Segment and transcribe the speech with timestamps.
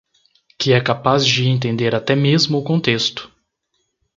[0.57, 3.31] Que é capaz de entender até mesmo o contexto.